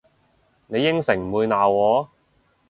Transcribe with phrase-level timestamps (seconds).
[0.65, 2.09] 你應承唔會鬧我？